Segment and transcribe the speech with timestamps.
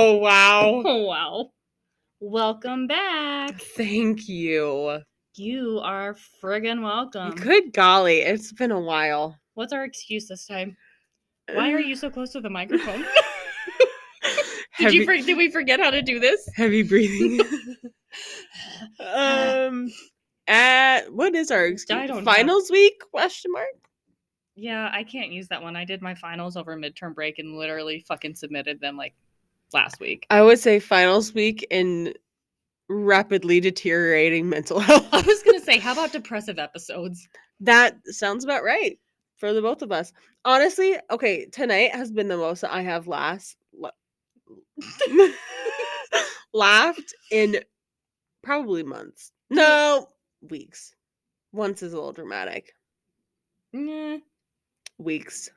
[0.00, 0.82] Oh wow.
[0.84, 1.50] Oh, wow.
[2.20, 3.60] Welcome back.
[3.60, 5.00] Thank you.
[5.34, 7.34] You are friggin' welcome.
[7.34, 9.36] Good golly, it's been a while.
[9.54, 10.76] What's our excuse this time?
[11.52, 13.04] Why are you so close to the microphone?
[14.78, 16.48] Did you did we forget how to do this?
[16.54, 17.40] heavy breathing?
[19.00, 19.90] um,
[20.46, 21.98] at what is our excuse?
[21.98, 22.32] I don't know.
[22.32, 23.00] finals week?
[23.10, 23.66] Question mark.
[24.54, 25.74] Yeah, I can't use that one.
[25.74, 29.16] I did my finals over midterm break and literally fucking submitted them like
[29.72, 30.26] last week.
[30.30, 32.14] I would say finals week in
[32.88, 35.06] rapidly deteriorating mental health.
[35.12, 37.28] I was gonna say, how about depressive episodes?
[37.60, 38.98] That sounds about right
[39.36, 40.12] for the both of us.
[40.44, 43.90] Honestly, okay, tonight has been the most I have last la-
[46.52, 47.58] laughed in
[48.42, 49.32] probably months.
[49.50, 50.08] No,
[50.48, 50.94] weeks.
[51.52, 52.72] Once is a little dramatic.
[53.72, 54.18] Nah.
[54.98, 55.50] Weeks.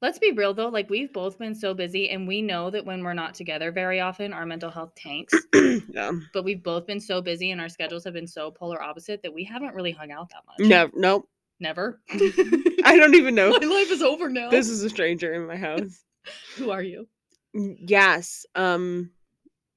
[0.00, 3.02] Let's be real though, like we've both been so busy and we know that when
[3.02, 5.34] we're not together very often, our mental health tanks.
[5.54, 6.12] yeah.
[6.32, 9.34] but we've both been so busy and our schedules have been so polar opposite that
[9.34, 10.68] we haven't really hung out that much.
[10.68, 10.92] Never.
[10.94, 11.28] Nope.
[11.58, 12.00] Never.
[12.10, 13.50] I don't even know.
[13.60, 14.50] My life is over now.
[14.50, 16.04] This is a stranger in my house.
[16.56, 17.08] Who are you?
[17.52, 18.46] Yes.
[18.54, 19.10] Um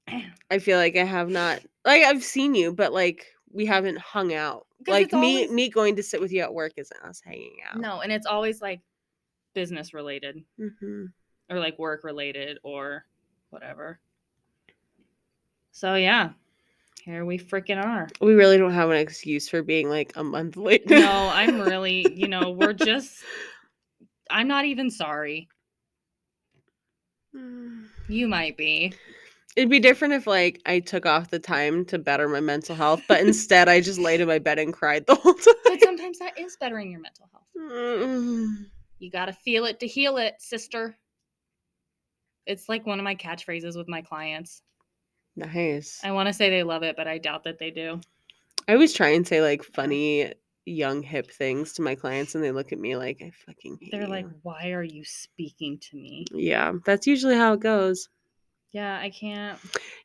[0.50, 4.32] I feel like I have not like I've seen you, but like we haven't hung
[4.32, 4.66] out.
[4.86, 7.80] Like me always- me going to sit with you at work isn't us hanging out.
[7.80, 8.80] No, and it's always like
[9.54, 11.06] business related hmm
[11.50, 13.04] or like work related or
[13.50, 14.00] whatever.
[15.72, 16.30] So yeah,
[17.04, 18.08] here we freaking are.
[18.20, 20.88] We really don't have an excuse for being like a month late.
[20.88, 20.98] No,
[21.32, 23.22] I'm really, you know, we're just
[24.30, 25.48] I'm not even sorry.
[28.08, 28.92] You might be.
[29.56, 33.02] It'd be different if like I took off the time to better my mental health,
[33.08, 35.54] but instead I just laid in my bed and cried the whole time.
[35.64, 37.44] But sometimes that is bettering your mental health.
[37.56, 38.66] Mm.
[39.02, 40.96] You got to feel it to heal it, sister.
[42.46, 44.62] It's like one of my catchphrases with my clients.
[45.34, 46.00] Nice.
[46.04, 48.00] I want to say they love it, but I doubt that they do.
[48.68, 50.32] I always try and say like funny,
[50.66, 53.90] young, hip things to my clients, and they look at me like I fucking hate
[53.90, 58.08] They're like, "Why are you speaking to me?" yeah, that's usually how it goes.
[58.70, 59.58] Yeah, I can't.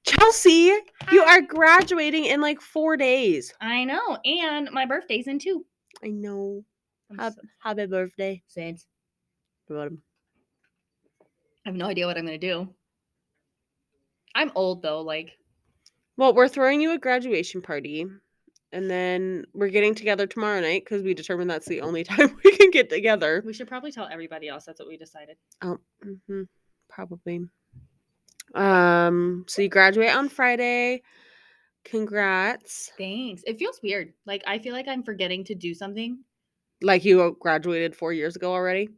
[0.08, 0.74] Chelsea,
[1.12, 3.54] you are graduating in like four days.
[3.62, 5.68] I know, and my birthday's in two.
[6.04, 6.66] I know.
[7.10, 8.44] I'm Hap- so Happy birthday.
[9.70, 10.02] Bottom.
[11.66, 12.74] I have no idea what I'm gonna do.
[14.36, 15.02] I'm old though.
[15.02, 15.38] Like,
[16.18, 18.06] Well, we're throwing you a graduation party,
[18.72, 22.56] and then we're getting together tomorrow night because we determined that's the only time we
[22.56, 23.42] can get together.
[23.46, 24.66] we should probably tell everybody else.
[24.66, 25.38] That's what we decided.
[25.62, 25.78] Oh,
[26.28, 26.44] hmm
[26.90, 27.42] probably.
[28.56, 31.04] Um, so you graduate on Friday.
[31.84, 32.92] Congrats.
[32.98, 33.44] Thanks.
[33.46, 34.14] It feels weird.
[34.26, 36.20] Like I feel like I'm forgetting to do something.
[36.82, 38.90] Like you graduated four years ago already.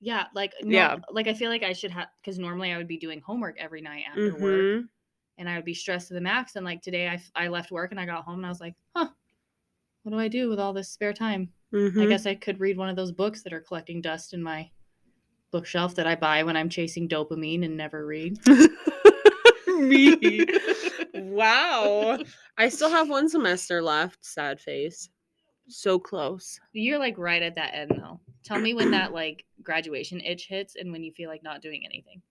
[0.00, 0.96] Yeah, like no, Yeah.
[1.10, 3.80] like I feel like I should have because normally I would be doing homework every
[3.80, 4.62] night after work.
[4.62, 4.88] Mhm.
[5.38, 6.56] and I would be stressed to the max.
[6.56, 8.74] And like today, I I left work and I got home and I was like,
[8.94, 9.08] huh,
[10.02, 11.52] what do I do with all this spare time?
[11.74, 12.08] I Mhm.
[12.08, 14.70] guess I could read one of those books that are collecting dust in my
[15.50, 18.38] bookshelf that I buy when I'm chasing dopamine and never read.
[19.68, 20.46] Me.
[21.14, 22.18] wow.
[22.56, 24.24] I still have one semester left.
[24.24, 25.10] Sad face.
[25.68, 26.58] So close.
[26.72, 28.20] You're like right at that end though.
[28.44, 31.82] Tell me when that like graduation itch hits and when you feel like not doing
[31.84, 32.22] anything.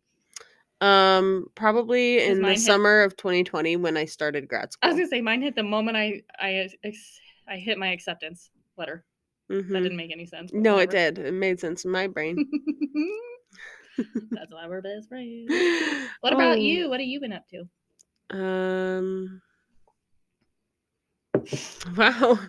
[0.82, 4.80] Um, probably in the hit- summer of 2020 when I started grad school.
[4.84, 6.70] I was gonna say mine hit the moment I I
[7.48, 9.06] I hit my acceptance letter.
[9.50, 9.84] That Mhm.
[9.84, 10.52] didn't make any sense.
[10.54, 11.20] No, it did.
[11.20, 12.36] It made sense in my brain.
[14.32, 15.50] That's why we're best friends.
[16.22, 16.90] What about Oh, you?
[16.90, 18.36] What have you been up to?
[18.36, 19.42] Um.
[21.98, 22.40] Wow.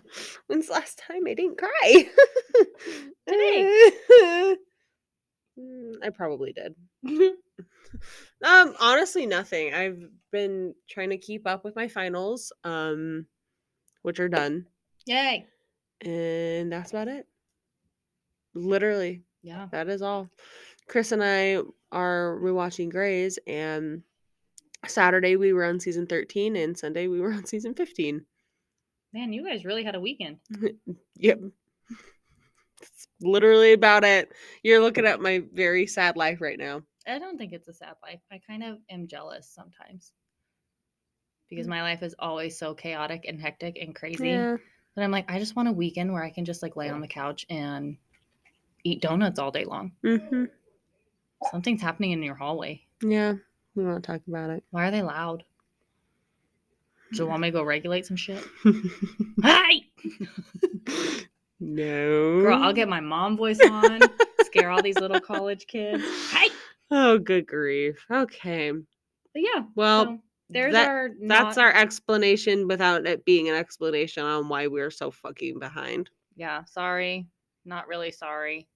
[0.47, 2.09] When's the last time I didn't cry?
[3.29, 4.57] Today.
[5.59, 6.75] Mm, I probably did.
[8.45, 9.73] um, honestly, nothing.
[9.75, 10.03] I've
[10.33, 13.27] been trying to keep up with my finals, um,
[14.03, 14.67] which are done,
[15.07, 15.47] Yay.
[16.03, 17.27] and that's about it.
[18.55, 19.69] Literally, Yeah.
[19.73, 20.29] that is all.
[20.89, 21.59] Chris and I
[21.93, 24.03] are rewatching Grey's, and
[24.87, 28.25] Saturday we were on season 13, and Sunday we were on season 15.
[29.17, 30.37] Man, you guys really had a weekend.
[31.19, 31.41] Yep.
[32.79, 34.31] That's literally about it.
[34.63, 36.83] You're looking at my very sad life right now.
[37.09, 38.21] I don't think it's a sad life.
[38.31, 40.13] I kind of am jealous sometimes
[41.49, 44.29] because my life is always so chaotic and hectic and crazy.
[44.29, 44.59] Yeah.
[44.95, 47.01] But I'm like, I just want a weekend where I can just like lay on
[47.01, 47.97] the couch and
[48.85, 49.93] eat donuts all day long.
[50.05, 50.45] Mm-hmm.
[51.51, 52.83] Something's happening in your hallway.
[53.01, 53.37] Yeah.
[53.75, 54.65] We won't talk about it.
[54.71, 55.45] Why are they loud?
[57.13, 58.43] Do you want me to go regulate some shit?
[59.43, 59.81] Hi!
[61.61, 62.41] no.
[62.43, 64.01] Girl, I'll get my mom voice on,
[64.45, 66.03] scare all these little college kids.
[66.07, 66.49] Hi!
[66.91, 68.05] Oh, good grief.
[68.11, 68.71] Okay.
[68.73, 69.63] But yeah.
[69.75, 70.19] Well, so
[70.51, 75.11] there's that- our That's our explanation without it being an explanation on why we're so
[75.11, 76.11] fucking behind.
[76.37, 77.27] yeah, sorry.
[77.65, 78.69] Not really sorry.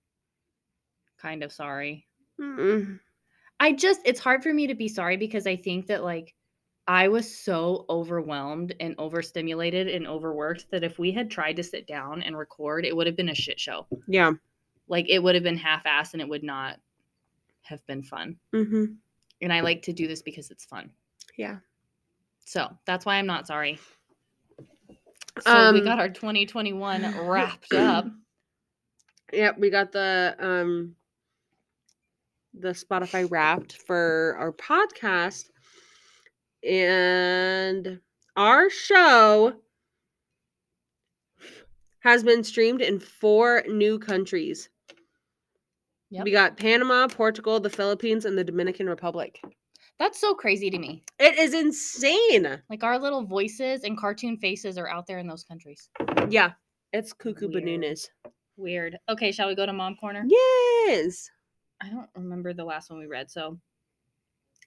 [1.21, 2.07] Kind of sorry.
[2.41, 2.99] Mm.
[3.61, 6.35] I just it's hard for me to be sorry because I think that like
[6.87, 11.87] I was so overwhelmed and overstimulated and overworked that if we had tried to sit
[11.87, 13.87] down and record, it would have been a shit show.
[14.09, 14.33] Yeah.
[14.89, 16.81] Like it would have been half-assed and it would not
[17.63, 18.37] have been fun.
[18.53, 18.87] hmm
[19.41, 20.91] And I like to do this because it's fun.
[21.39, 21.59] Yeah.
[22.45, 23.79] So that's why I'm not sorry.
[25.43, 28.07] So we Um, got our 2021 wrapped up.
[29.33, 30.97] Yep, we got the um
[32.55, 35.50] the Spotify wrapped for our podcast.
[36.63, 38.01] And
[38.37, 39.55] our show
[42.01, 44.69] has been streamed in four new countries.
[46.11, 46.25] Yep.
[46.25, 49.41] We got Panama, Portugal, the Philippines, and the Dominican Republic.
[49.99, 51.03] That's so crazy to me.
[51.19, 52.61] It is insane.
[52.71, 55.89] Like our little voices and cartoon faces are out there in those countries.
[56.31, 56.53] Yeah,
[56.93, 57.65] it's cuckoo Weird.
[57.65, 58.11] bananas.
[58.57, 58.97] Weird.
[59.09, 60.25] Okay, shall we go to mom corner?
[60.27, 61.31] Yes.
[61.83, 63.31] I don't remember the last one we read.
[63.31, 63.59] So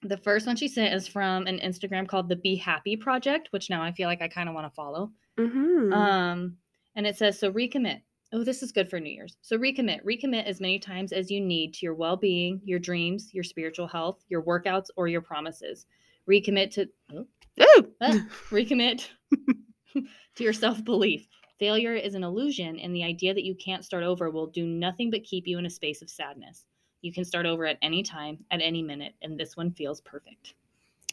[0.04, 3.70] the first one she sent is from an Instagram called the Be Happy Project, which
[3.70, 5.10] now I feel like I kind of want to follow.
[5.38, 5.92] Mm-hmm.
[5.92, 6.56] Um,
[6.94, 8.02] and it says, so recommit.
[8.32, 9.36] Oh, this is good for New Year's.
[9.42, 10.04] So recommit.
[10.04, 13.86] Recommit as many times as you need to your well being, your dreams, your spiritual
[13.86, 15.86] health, your workouts, or your promises.
[16.28, 17.26] Recommit to oh,
[17.62, 17.88] Ooh.
[18.00, 19.08] ah, recommit
[19.94, 21.26] to your self belief.
[21.60, 25.10] Failure is an illusion, and the idea that you can't start over will do nothing
[25.10, 26.64] but keep you in a space of sadness.
[27.04, 30.54] You can start over at any time, at any minute, and this one feels perfect.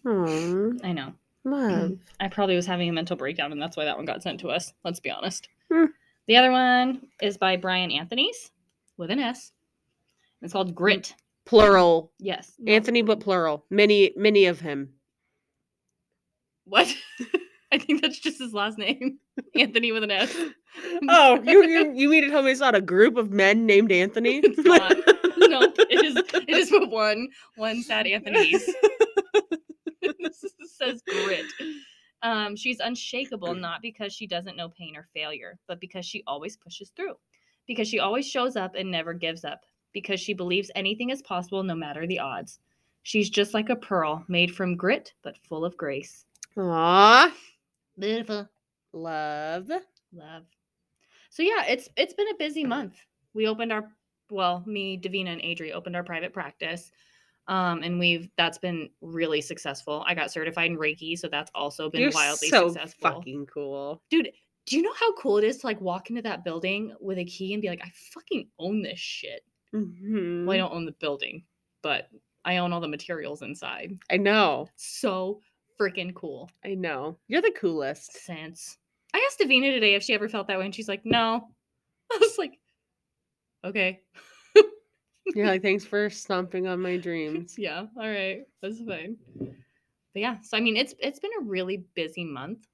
[0.07, 1.11] Aw, I know.
[1.43, 1.97] love.
[2.21, 4.49] I probably was having a mental breakdown, and that's why that one got sent to
[4.51, 4.71] us.
[4.85, 5.49] Let's be honest.
[5.69, 5.87] Hmm.
[6.27, 8.51] The other one is by Brian Anthony's
[8.95, 9.51] with an S.
[10.41, 11.13] It's called Grit.
[11.43, 12.13] Plural.
[12.19, 12.53] Yes.
[12.65, 13.65] Anthony, but plural.
[13.69, 14.93] Many, many of him.
[16.63, 16.87] What?
[17.73, 19.19] I think that's just his last name.
[19.55, 20.33] Anthony with an S.
[21.09, 23.91] Oh, you you, you mean to tell me it's not a group of men named
[23.91, 24.37] Anthony?
[24.43, 24.95] It's not.
[25.51, 25.75] Nope.
[25.89, 28.65] It is it is with one one sad Anthony's.
[30.01, 31.45] this is- says grit.
[32.23, 36.57] Um, she's unshakable not because she doesn't know pain or failure, but because she always
[36.57, 37.15] pushes through.
[37.67, 39.61] Because she always shows up and never gives up.
[39.93, 42.59] Because she believes anything is possible no matter the odds.
[43.03, 46.25] She's just like a pearl made from grit but full of grace.
[46.57, 47.33] Aw,
[47.97, 48.47] Beautiful.
[48.93, 49.69] love.
[50.13, 50.43] Love.
[51.29, 52.95] So yeah, it's it's been a busy month.
[53.33, 53.89] We opened our
[54.31, 56.91] well, me, Davina, and Adri opened our private practice.
[57.47, 60.03] Um, and we've that's been really successful.
[60.07, 63.11] I got certified in Reiki, so that's also been You're wildly so successful.
[63.11, 64.01] fucking cool.
[64.09, 64.29] Dude,
[64.67, 67.25] do you know how cool it is to like walk into that building with a
[67.25, 69.43] key and be like, I fucking own this shit?
[69.73, 70.45] Mhm.
[70.45, 71.43] Well, I don't own the building,
[71.81, 72.09] but
[72.45, 73.97] I own all the materials inside.
[74.09, 74.69] I know.
[74.75, 75.41] So
[75.79, 76.49] freaking cool.
[76.63, 77.17] I know.
[77.27, 78.13] You're the coolest.
[78.23, 78.77] Sense.
[79.13, 81.49] I asked Davina today if she ever felt that way, and she's like, no.
[82.13, 82.59] I was like,
[83.63, 84.01] okay.
[85.35, 87.55] You're like, thanks for stomping on my dreams.
[87.57, 88.41] yeah, all right.
[88.61, 89.17] That's fine.
[89.39, 92.67] But yeah, so I mean it's it's been a really busy month.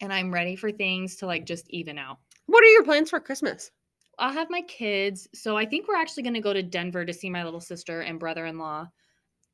[0.00, 2.18] And I'm ready for things to like just even out.
[2.46, 3.70] What are your plans for Christmas?
[4.18, 5.28] I'll have my kids.
[5.34, 8.00] So I think we're actually going to go to Denver to see my little sister
[8.00, 8.88] and brother-in-law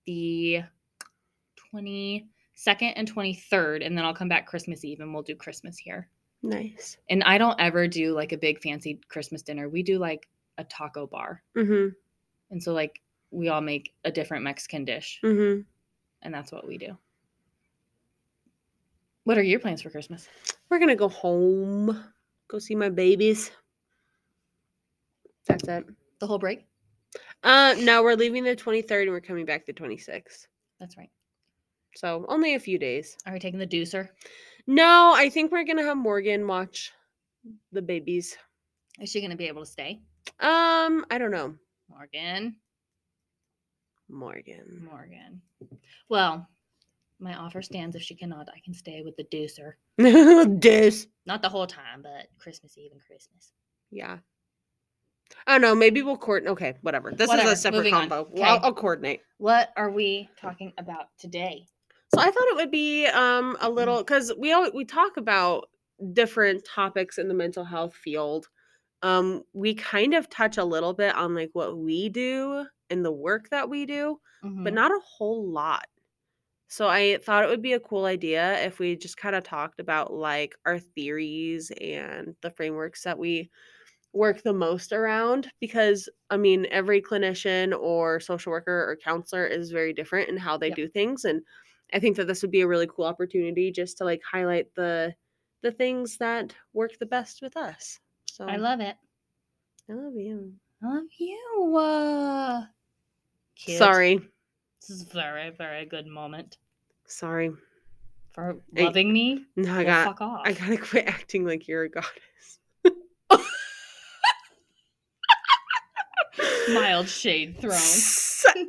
[0.07, 0.63] the
[1.75, 6.09] 22nd and 23rd and then I'll come back Christmas Eve and we'll do Christmas here.
[6.43, 6.97] Nice.
[7.09, 9.69] And I don't ever do like a big fancy Christmas dinner.
[9.69, 11.43] We do like a taco bar.
[11.57, 11.89] Mm-hmm.
[12.51, 15.63] And so like we all make a different Mexican dish Mm-hmm.
[16.23, 16.97] and that's what we do.
[19.25, 20.29] What are your plans for Christmas?
[20.69, 22.05] We're gonna go home.
[22.49, 23.51] Go see my babies.
[25.47, 25.87] That's it.
[26.19, 26.67] The whole break?
[27.43, 30.47] Uh no, we're leaving the 23rd and we're coming back the 26th.
[30.81, 31.11] That's right.
[31.95, 33.17] So only a few days.
[33.27, 34.09] Are we taking the deucer?
[34.67, 36.93] No, I think we're gonna have Morgan watch
[37.73, 38.37] the babies.
[39.01, 40.01] Is she going to be able to stay?
[40.41, 41.55] Um, I don't know.
[41.89, 42.57] Morgan.
[44.09, 44.87] Morgan.
[44.89, 45.41] Morgan.
[46.09, 46.49] Well,
[47.19, 49.75] my offer stands if she cannot, I can stay with the deucer.
[50.61, 51.07] this.
[51.27, 53.53] Not the whole time, but Christmas Eve and Christmas.
[53.91, 54.19] Yeah.
[55.47, 55.75] I don't know.
[55.75, 56.53] Maybe we'll coordinate.
[56.53, 57.11] Okay, whatever.
[57.13, 58.29] This Whatever, is a separate moving combo.
[58.31, 59.23] Well, I'll, I'll coordinate.
[59.39, 61.67] What are we talking about today?
[62.15, 65.69] So I thought it would be um a little because we all we talk about
[66.13, 68.49] different topics in the mental health field.
[69.03, 73.13] Um, we kind of touch a little bit on like what we do and the
[73.13, 74.65] work that we do, Mm-hmm.
[74.65, 75.87] but not a whole lot.
[76.69, 79.79] So I thought it would be a cool idea if we just kind of talked
[79.81, 83.51] about like our theories and the frameworks that we
[84.13, 89.71] work the most around because I mean every clinician or social worker or counselor is
[89.73, 90.73] very different in how they Yep.
[90.73, 91.43] do things and
[91.93, 95.15] I think that this would be a really cool opportunity just to like highlight the
[95.63, 98.01] the things that work the best with us.
[98.27, 98.97] So I love it.
[99.89, 100.53] I love you.
[100.83, 101.77] I love you.
[101.77, 102.63] Uh,
[103.57, 103.79] cute.
[103.79, 104.17] Sorry.
[104.81, 106.57] This is a very, very good moment
[107.07, 107.53] Sorry.
[108.33, 109.45] for loving me.
[109.55, 110.41] No, I Well, got fuck off.
[110.45, 112.59] I gotta quit acting like you're a goddess.
[116.73, 117.77] Mild shade thrown.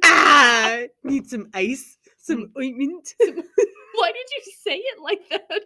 [0.04, 2.62] ah, need some ice, some Mm.
[2.62, 3.14] ointment.
[3.20, 5.62] Why did you say it like that?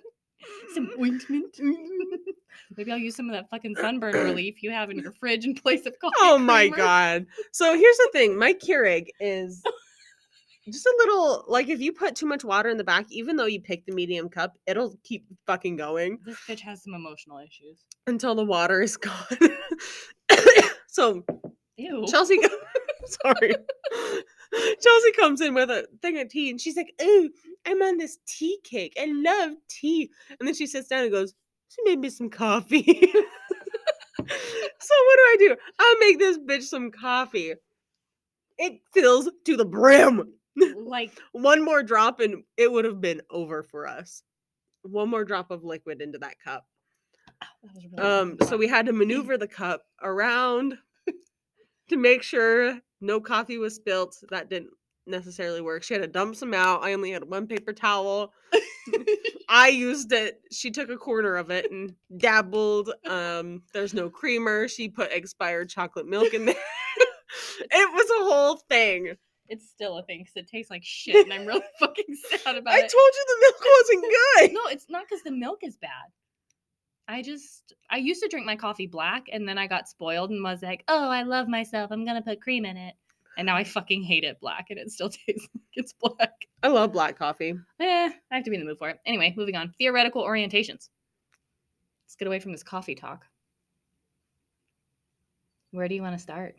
[0.74, 1.56] Some ointment.
[2.78, 5.56] Maybe I'll use some of that fucking sunburn relief you have in your fridge in
[5.56, 6.14] place of coffee.
[6.20, 6.78] oh my creamer.
[6.78, 7.26] god.
[7.54, 9.64] So here's the thing, my Keurig is
[10.70, 13.46] just a little like if you put too much water in the back, even though
[13.46, 17.86] you pick the medium cup, it'll keep fucking going This bitch has some emotional issues.
[18.08, 19.14] until the water is gone.
[20.88, 21.24] so
[21.78, 22.06] Ew.
[22.08, 22.40] Chelsea,
[23.06, 23.56] sorry.
[24.82, 27.30] Chelsea comes in with a thing of tea and she's like, Oh,
[27.66, 28.94] I'm on this tea cake.
[29.00, 30.10] I love tea.
[30.40, 31.34] And then she sits down and goes,
[31.70, 32.84] She made me some coffee.
[33.14, 34.34] so what do
[34.90, 35.56] I do?
[35.80, 37.54] I'll make this bitch some coffee.
[38.58, 40.34] It fills to the brim.
[40.78, 44.24] like One more drop and it would have been over for us.
[44.84, 46.66] One more drop of liquid into that cup.
[47.42, 47.50] that
[47.94, 50.78] really Um, so we had to maneuver the cup around
[51.90, 54.16] to make sure no coffee was spilt.
[54.30, 54.72] That didn't
[55.06, 55.84] necessarily work.
[55.84, 56.84] She had to dump some out.
[56.84, 58.34] I only had one paper towel.
[59.50, 60.42] I used it.
[60.52, 62.92] She took a corner of it and dabbled.
[63.06, 64.68] Um, there's no creamer.
[64.68, 66.56] She put expired chocolate milk in there.
[67.60, 69.16] it was a whole thing.
[69.50, 72.74] it's still a thing because it tastes like shit, and I'm really fucking sad about
[72.74, 72.86] I it.
[72.86, 74.54] I told you the milk wasn't good.
[74.54, 75.90] no, it's not because the milk is bad.
[77.08, 80.44] I just I used to drink my coffee black, and then I got spoiled and
[80.44, 81.92] was like, "Oh, I love myself.
[81.92, 82.96] I'm gonna put cream in it."
[83.38, 86.34] And now I fucking hate it black, and it still tastes like it's black.
[86.64, 87.54] I love black coffee.
[87.80, 89.00] Eh, I have to be in the mood for it.
[89.06, 89.74] Anyway, moving on.
[89.78, 90.90] Theoretical orientations.
[92.06, 93.26] Let's get away from this coffee talk.
[95.72, 96.56] Where do you want to start?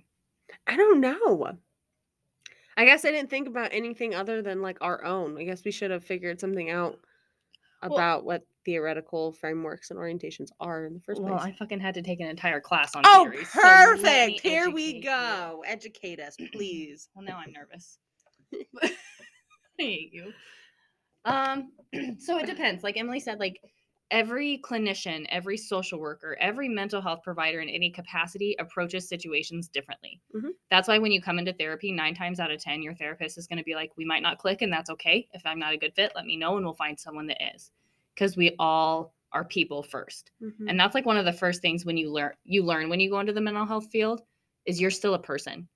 [0.67, 1.59] I don't know.
[2.77, 5.37] I guess I didn't think about anything other than like our own.
[5.37, 6.99] I guess we should have figured something out
[7.83, 11.55] Well- about what theoretical frameworks and orientations are in the first Well, place.
[11.55, 13.49] I fucking had to take an entire class on oh, theories.
[13.51, 14.41] so let me perfect.
[14.41, 15.03] Here we educate you.
[15.05, 15.65] go.
[15.67, 17.09] Educate us, please.
[17.15, 17.99] Well, now I'm nervous.
[18.83, 18.91] I
[19.79, 20.33] hate you.
[21.25, 21.73] Um,
[22.19, 22.83] so it depends.
[22.83, 23.61] Like Emily said, like
[24.11, 30.21] every clinician, every social worker, every mental health provider in any capacity approaches situations differently.
[30.35, 30.53] Mhm.
[30.71, 33.47] That's why when you come into therapy, nine times out of 10, your therapist is
[33.47, 35.29] going to be like, we might not click, and that's okay.
[35.33, 37.71] If I'm not a good fit, let me know, and we'll find someone that is.
[38.15, 40.31] Because we all are people first.
[40.43, 40.69] Mhm.
[40.71, 43.11] And that's like one of the first things when you learn you learn when you
[43.11, 44.23] go into the mental health field
[44.65, 45.69] is you're still a person.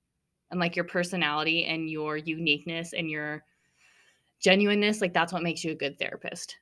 [0.51, 3.45] And like your personality and your uniqueness and your
[4.41, 6.57] genuineness, like that's what makes you a good therapist.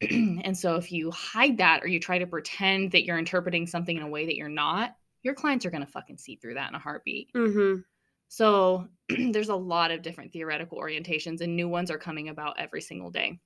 [0.10, 3.96] and so if you hide that or you try to pretend that you're interpreting something
[3.96, 6.68] in a way that you're not, your clients are going to fucking see through that
[6.68, 7.32] in a heartbeat.
[7.34, 7.84] Mhm.
[8.28, 12.80] So there's a lot of different theoretical orientations, and new ones are coming about every
[12.80, 13.40] single day.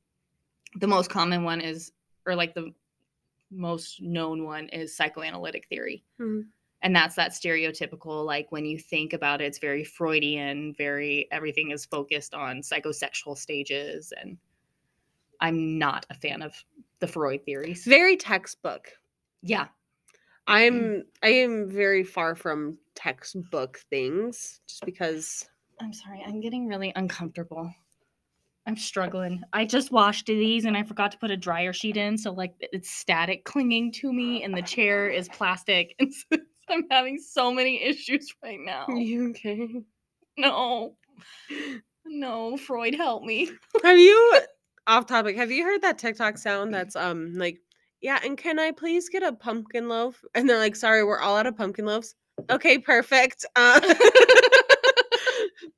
[0.76, 1.92] The most common one is,
[2.26, 2.73] or like the
[3.50, 6.04] most known one is psychoanalytic theory.
[6.21, 6.47] Mhm.
[6.82, 11.71] And that's that stereotypical, like when you think about it, it's very Freudian, very everything
[11.71, 14.12] is focused on psychosexual stages.
[14.21, 14.37] And
[15.42, 16.54] I'm not a fan of
[17.00, 17.84] the Freud theories.
[17.84, 18.92] Very textbook.
[19.42, 19.66] Yeah.
[20.46, 21.02] I'm mm.
[21.22, 25.49] I am very far from textbook things just because
[25.80, 27.72] I'm sorry, I'm getting really uncomfortable.
[28.66, 29.42] I'm struggling.
[29.52, 32.54] I just washed these and I forgot to put a dryer sheet in, so like
[32.61, 37.52] it's static clinging to me, and the chair is plastic, and so I'm having so
[37.52, 38.87] many issues right now.
[38.88, 39.68] you okay?
[40.38, 40.96] No,
[42.06, 43.50] no, Freud, help me.
[43.82, 44.40] Have you
[44.87, 45.37] off topic?
[45.37, 47.59] Have you heard that TikTok sound that's um like,
[48.01, 50.23] yeah, and can I please get a pumpkin loaf?
[50.35, 52.15] And they're like, sorry, we're all out of pumpkin loaves.
[52.51, 53.45] Okay, perfect.
[53.57, 53.81] Uh,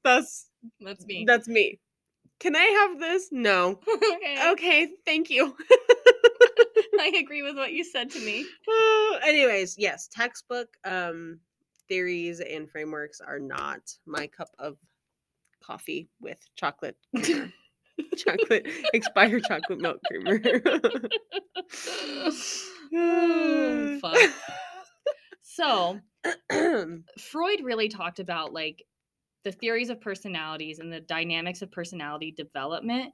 [0.04, 0.48] that's
[0.80, 1.24] That's me.
[1.26, 1.80] that's me.
[2.40, 3.28] Can I have this?
[3.32, 3.80] No.
[3.88, 4.50] okay.
[4.52, 5.54] Okay, thank you.
[7.00, 8.44] I agree with what you said to me.
[8.68, 11.40] Uh, anyways, yes, textbook um
[11.88, 14.76] theories and frameworks are not my cup of
[15.62, 16.96] coffee with chocolate.
[18.16, 20.40] Chocolate expired chocolate milk creamer.
[22.92, 24.18] Oh, fuck.
[25.42, 26.00] So,
[27.18, 28.84] Freud really talked about like
[29.44, 33.12] the theories of personalities and the dynamics of personality development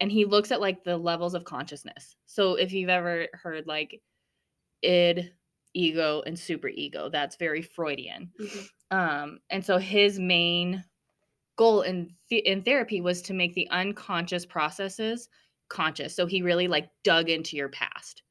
[0.00, 2.16] and he looks at like the levels of consciousness.
[2.26, 4.00] So if you've ever heard like
[4.82, 5.32] id,
[5.74, 7.08] ego, and super ego.
[7.08, 8.32] That's very Freudian.
[8.40, 8.68] Mhm.
[8.90, 10.84] Um, and so his main
[11.62, 15.28] goal in th- in therapy was to make the unconscious processes
[15.68, 16.14] conscious.
[16.14, 18.22] So he really like dug into your past,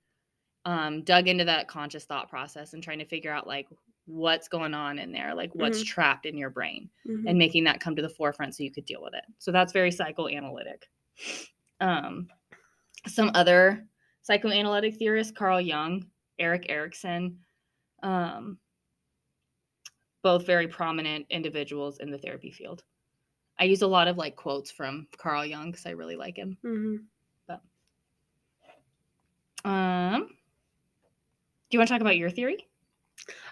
[0.65, 3.67] um, dug into that conscious thought process and trying to figure out like
[4.05, 7.23] what's going on in there, like what's trapped in your brain, Mhm.
[7.27, 9.23] and making that come to the forefront so you could deal with it.
[9.37, 10.89] So that's very psychoanalytic.
[11.79, 12.27] Um,
[13.07, 13.87] some other
[14.23, 16.05] psychoanalytic theorists, Carl Jung,
[16.37, 17.39] Erik Erikson,
[18.03, 18.59] um,
[20.21, 22.83] both very prominent individuals in the therapy field.
[23.61, 26.57] I use a lot of like quotes from Carl Jung because I really like him.
[26.65, 27.05] Mhm.
[29.63, 30.33] Um, do
[31.69, 32.67] you want to talk about your theory?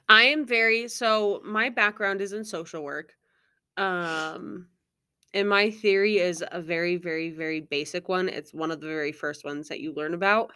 [0.10, 3.14] I am very so my background is in social work.
[3.78, 4.68] Um
[5.36, 8.30] and my theory is a very very very basic one.
[8.30, 10.52] It's one of the very first ones that you learn about.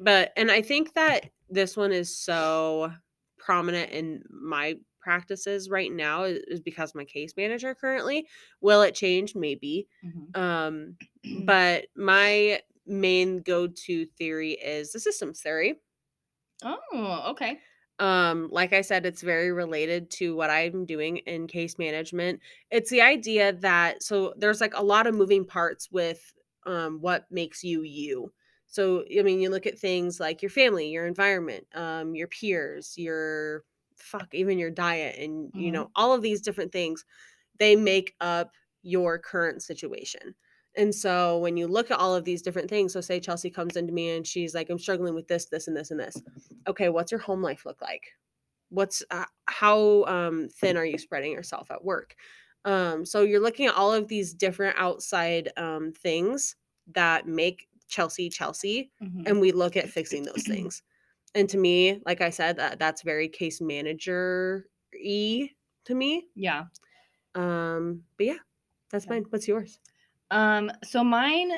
[0.00, 2.92] But and I think that this one is so
[3.38, 8.26] prominent in my practices right now is, is because my case manager currently.
[8.60, 9.36] Will it change?
[9.36, 9.86] Maybe.
[10.34, 10.96] Um
[11.44, 15.74] but my main go-to theory is the systems theory
[16.64, 17.58] oh, okay.
[17.98, 22.90] um like i said it's very related to what i'm doing in case management it's
[22.90, 26.32] the idea that so there's like a lot of moving parts with
[26.64, 28.32] um what makes you you
[28.66, 32.94] so i mean you look at things like your family your environment um your peers
[32.96, 33.64] your
[33.96, 35.72] fuck even your diet and you Mhm.
[35.72, 37.04] know all of these different things
[37.58, 40.34] they make up your current situation.
[40.76, 43.76] And so when you look at all of these different things so say chelsea comes
[43.76, 46.22] into me and she's like i'm struggling with this this and this and this.
[46.68, 48.12] Okay what's your home life look like?
[48.70, 52.16] What's uh, how um, thin are you spreading yourself at work?
[52.64, 56.56] Um, so you're looking at all of these different outside um, things
[56.88, 59.26] that make chelsea chelsea Mhm.
[59.26, 60.82] and we look at fixing those things
[61.36, 65.50] and to me like i said that that's very case manager y
[65.84, 66.66] to me yeah.
[67.34, 68.38] um but yeah
[68.90, 69.14] that's Yeah.
[69.16, 69.80] mine what's yours
[70.30, 71.52] Um, so mine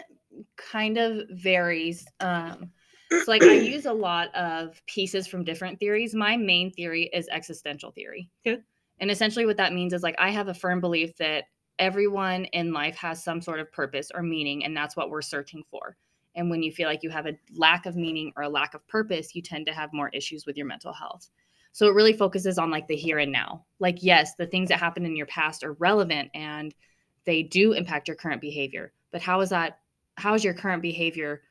[0.57, 2.07] kind of varies.
[2.21, 2.73] Um,
[3.17, 6.15] so like I use a lot of pieces from different theories.
[6.15, 8.31] My main theory is existential theory.
[8.47, 8.63] Okay.
[9.01, 11.47] And essentially what that means is like I have a firm belief that
[11.79, 15.65] everyone in life has some sort of purpose or meaning, and that's what we're searching
[15.71, 15.97] for.
[16.39, 18.87] And when you feel like you have a lack of meaning or a lack of
[18.87, 21.29] purpose, you tend to have more issues with your mental health.
[21.73, 23.65] So it really focuses on like the here and now.
[23.81, 26.75] Like, yes, the things that happened in your past are relevant and
[27.25, 28.93] they do impact your current behavior.
[29.11, 29.81] But how is that?
[30.17, 31.43] How is your current behavior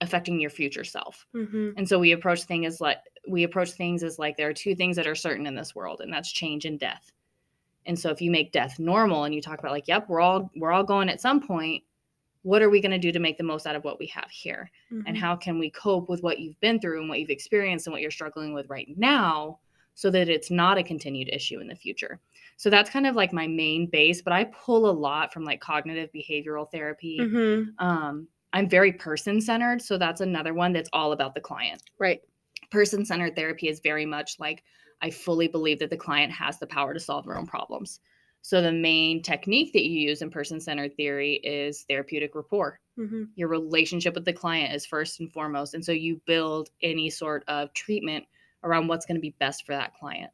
[0.00, 1.26] affecting your future self?
[1.34, 1.70] mm-hmm.
[1.76, 4.76] And so we approach things as like we approach things as like there are two
[4.76, 7.12] things that are certain in this world, and that's change and death.
[7.84, 10.50] And so if you make death normal and you talk about like, yep, we're all
[10.56, 11.84] we're all going at some point,
[12.46, 14.30] what are we going to do to make the most out of what we have
[14.30, 14.70] here?
[15.08, 17.92] And how can we cope with what you've been through and what you've experienced and
[17.92, 19.58] what you're struggling with right now
[19.96, 22.20] so that it's not a continued issue in the future?
[22.56, 25.60] So that's kind of like my main base, but I pull a lot from like
[25.60, 27.18] cognitive behavioral therapy.
[27.20, 27.84] mm-hmm.
[27.84, 29.82] Um, I'm very person centered.
[29.82, 31.82] So that's another one that's all about the client.
[31.98, 32.20] right
[32.70, 34.62] Person centered therapy is very much like
[35.02, 37.98] I fully believe that the client has the power to solve their own problems.
[38.46, 42.78] So the main technique that you use in person centered theory is therapeutic rapport.
[42.96, 43.24] mm-hmm.
[43.34, 45.74] Your relationship with the client is first and foremost.
[45.74, 48.24] And so you build any sort of treatment
[48.62, 50.30] around what's going to be best for that client.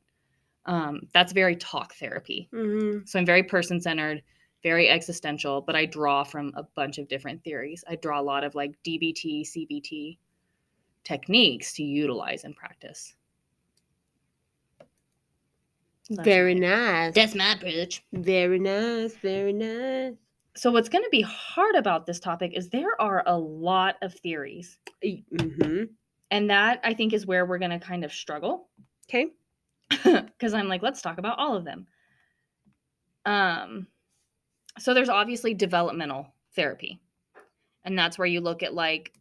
[0.67, 2.51] Um, that's very talk therapy.
[2.53, 3.07] Mm-hmm.
[3.07, 4.23] So I'm very person centered,
[4.63, 7.83] very existential, but I draw from a bunch of different theories.
[7.89, 10.19] I draw a lot of like DBT, CBT
[11.03, 13.15] techniques to utilize and practice.
[16.11, 18.03] That's very nice That's my approach.
[18.13, 20.15] very nice very nice
[20.55, 24.15] So what's going to be hard about this topic is there are a lot of
[24.15, 25.85] theories, mm-hmm.
[26.31, 28.69] and that I think is where we're going to kind of struggle.
[29.09, 29.33] okay
[30.05, 31.87] because I'm like, let's talk about all of them.
[33.25, 33.87] Um,
[34.79, 37.01] so there's obviously developmental therapy,
[37.85, 39.13] and that's where you look at like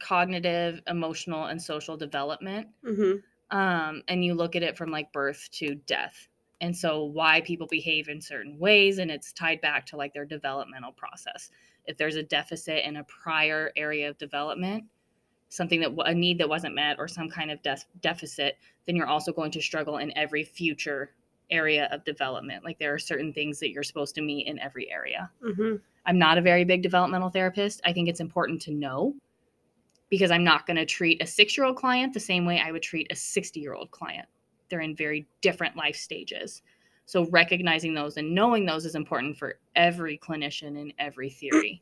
[0.00, 3.18] cognitive, emotional, and social development, mm-hmm.
[3.50, 6.28] Um, and you look at it from like birth to death,
[6.60, 10.24] and so why people behave in certain ways, and it's tied back to like their
[10.24, 11.50] developmental process.
[11.86, 14.84] If there's a deficit in a prior area of development,
[15.48, 19.06] something that a need that wasn't met, or some kind of def- deficit, then you're
[19.06, 21.12] also going to struggle in every future
[21.50, 22.64] area of development.
[22.64, 25.30] Like there are certain things that you're supposed to meet in every area.
[25.44, 25.76] Mm-hmm.
[26.06, 27.80] I'm not a very big developmental therapist.
[27.84, 29.14] I think it's important to know
[30.08, 32.72] because I'm not going to treat a six year old client the same way I
[32.72, 34.26] would treat a 60 year old client.
[34.68, 36.62] They're in very different life stages.
[37.06, 41.80] So recognizing those and knowing those is important for every clinician in every theory.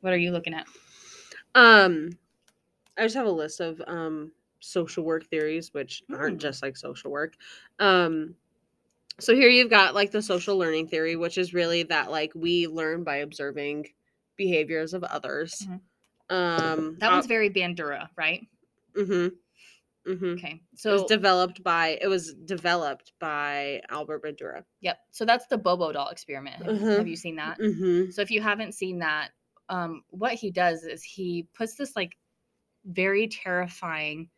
[0.00, 0.66] what are you looking at?
[1.54, 2.10] Um,
[2.98, 6.42] I just have a list of um social work theories, which aren't Mm.
[6.42, 7.34] just like social work.
[7.78, 8.34] Um,
[9.18, 12.66] so here you've got like the social learning theory, which is really that like we
[12.66, 13.86] learn by observing
[14.36, 15.66] behaviors of others.
[15.68, 15.80] Mhm.
[16.30, 18.46] Um, That one's very Bandura, right?
[18.96, 20.24] mm-hmm, mm-hmm.
[20.38, 20.52] Okay.
[20.54, 24.64] it was So developed by it was developed by Albert Bandura.
[24.80, 24.98] yep.
[25.12, 26.64] So that's the Bobo doll experiment.
[26.64, 26.96] Have, Uh-huh.
[26.98, 27.58] have you seen that?
[27.60, 28.10] Mm-hmm.
[28.10, 29.30] So if you haven't seen that,
[29.68, 32.16] um, what he does is he puts this like
[32.84, 34.28] very terrifying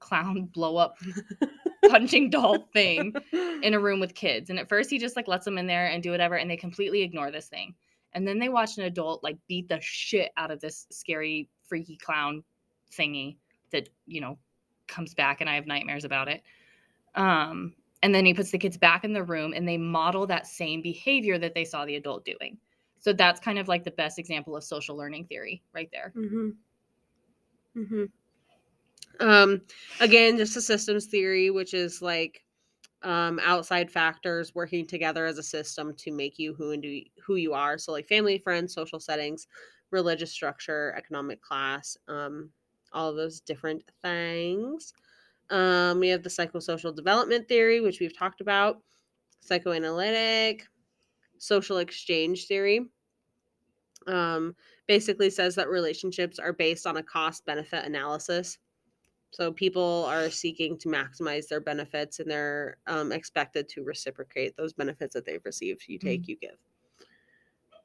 [0.00, 0.96] clown blow up
[1.88, 3.14] punching doll thing
[3.62, 4.50] in a room with kids.
[4.50, 6.56] And at first he just like lets them in there and do whatever, and they
[6.56, 7.74] completely ignore this thing.
[8.14, 11.96] And then they watch an adult like beat the shit out of this scary, freaky
[11.96, 12.44] clown
[12.92, 13.36] thingy
[13.70, 14.38] that, you know,
[14.86, 16.42] comes back and I have nightmares about it.
[17.14, 20.46] Um, and then he puts the kids back in the room and they model that
[20.46, 22.58] same behavior that they saw the adult doing.
[22.98, 26.12] So that's kind of like the best example of social learning theory right there.
[26.16, 26.50] Mm-hmm.
[27.76, 28.04] Mm-hmm.
[29.20, 29.62] Um,
[30.00, 32.44] again, just a systems theory, which is like
[33.04, 37.36] um, outside factors working together as a system to make you who and do who
[37.36, 37.78] you are.
[37.78, 39.46] So like family, friends, social settings,
[39.90, 42.50] religious structure, economic class, um,
[42.92, 44.94] all of those different things.
[45.50, 48.78] Um, we have the psychosocial development theory, which we've talked about,
[49.40, 50.66] psychoanalytic,
[51.38, 52.86] social exchange theory.
[54.06, 54.56] Um,
[54.88, 58.58] basically says that relationships are based on a cost benefit analysis.
[59.32, 64.74] So people are seeking to maximize their benefits and they're um, expected to reciprocate those
[64.74, 65.84] benefits that they've received.
[65.88, 66.56] You take, you give.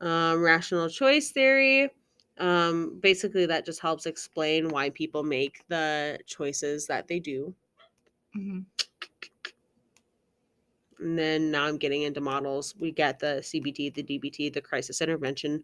[0.02, 1.90] Um, rational choice theory.
[2.38, 7.56] Um, basically, that just helps explain why people make the choices that they do.
[8.36, 8.66] Mhm.
[11.00, 12.76] And then now I'm getting into models.
[12.78, 15.64] We get the CBT, the DBT, the crisis intervention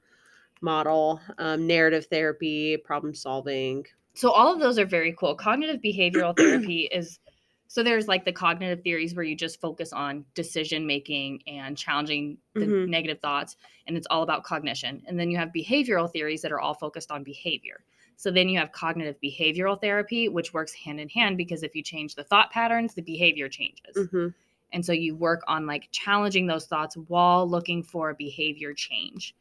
[0.62, 3.86] model, um, narrative therapy, problem solving.
[4.16, 5.36] So all of those are very cool.
[5.36, 7.20] Cognitive behavioral therapy is
[7.68, 12.38] so there's like the cognitive theories where you just focus on decision making and challenging
[12.54, 12.88] the Mhm.
[12.88, 15.02] negative thoughts and it's all about cognition.
[15.08, 17.84] And then you have behavioral theories that are all focused on behavior.
[18.16, 21.82] So then you have cognitive behavioral therapy which works hand in hand because if you
[21.82, 24.10] change the thought patterns the behavior changes.
[24.12, 24.28] Hmm
[24.72, 29.36] and so you work on like challenging those thoughts while looking for behavior change.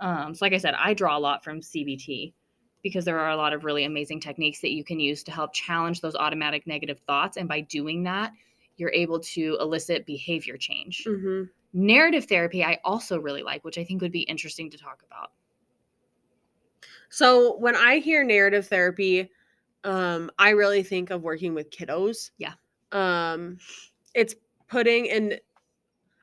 [0.00, 2.32] Um, so like i said i draw a lot from cbt
[2.82, 5.52] because there are a lot of really amazing techniques that you can use to help
[5.52, 8.32] challenge those automatic negative thoughts and by doing that
[8.76, 13.84] you're able to elicit behavior change hmm narrative therapy i also really like which i
[13.84, 15.30] think would be interesting to talk about
[17.08, 19.30] So when I hear narrative therapy,
[19.84, 22.30] um, I really think of working with kiddos.
[22.38, 22.54] Yeah.
[22.92, 23.58] Um,
[24.14, 24.34] it's
[24.68, 25.38] putting in.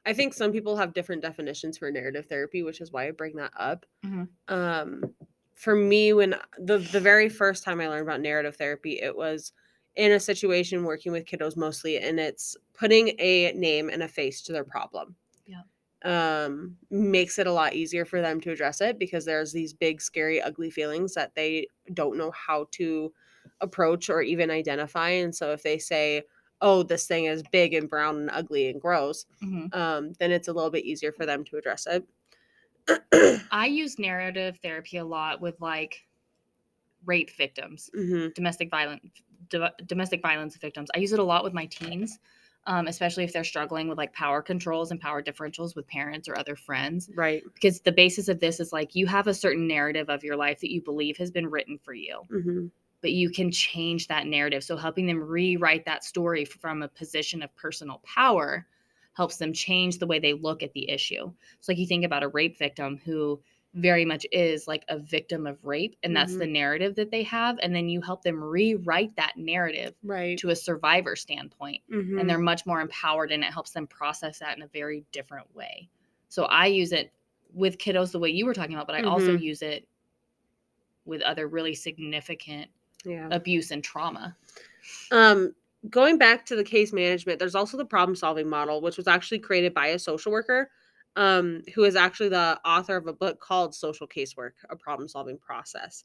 [0.05, 3.35] I think some people have different definitions for narrative therapy, which is why I bring
[3.35, 3.85] that up.
[4.05, 4.29] Mhm.
[4.47, 5.03] Um,
[5.57, 9.53] for me, when the the very first time I learned about narrative therapy, it was
[9.95, 14.41] in a situation working with kiddos mostly, and it's putting a name and a face
[14.43, 15.17] to their problem.
[15.45, 15.63] Yeah.
[16.03, 20.01] Um, makes it a lot easier for them to address it because there's these big,
[20.01, 23.13] scary, ugly feelings that they don't know how to
[23.61, 25.09] approach or even identify.
[25.09, 26.23] And so if they say,
[26.61, 29.69] "Oh, this thing is big and brown and ugly and gross," Mhm.
[29.71, 32.05] um, then it's a little bit easier for them to address it.
[33.51, 36.05] I use narrative therapy a lot with like
[37.05, 39.01] rape victims hmm domestic violence
[39.49, 40.89] do- domestic violence victims.
[40.95, 42.19] I use it a lot with my teens,
[42.65, 46.37] um, especially if they're struggling with like power controls and power differentials with parents or
[46.37, 47.09] other friends.
[47.15, 47.43] Right.
[47.53, 50.59] Because the basis of this is like you have a certain narrative of your life
[50.61, 52.67] that you believe has been written for you, hmm
[52.99, 54.63] but you can change that narrative.
[54.63, 58.65] So helping them rewrite that story from a position of personal power
[59.17, 61.33] helps them change the way they look at the issue.
[61.59, 63.41] So like you think about a rape victim who
[63.73, 66.39] very much is like a victim of rape and that's Mhm.
[66.39, 70.37] the narrative that they have and then you help them rewrite that narrative Right.
[70.37, 72.19] to a survivor standpoint Mhm.
[72.19, 75.53] and they're much more empowered and it helps them process that in a very different
[75.55, 75.89] way.
[76.29, 77.11] So I use it
[77.53, 79.41] with kiddos the way you were talking about, but I also Mhm.
[79.41, 79.87] use it
[81.05, 82.69] with other really significant
[83.03, 83.27] yeah.
[83.31, 84.37] abuse and trauma.
[85.11, 85.55] Um,
[85.89, 89.39] going back to the case management, there's also the problem solving model, which was actually
[89.39, 90.69] created by a social worker
[91.15, 95.37] um, who is actually the author of a book called Social Casework, a problem solving
[95.37, 96.03] process.